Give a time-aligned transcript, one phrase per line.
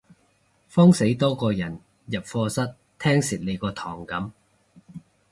[0.67, 4.31] 慌死多個人入課室聽蝕你嗰堂噉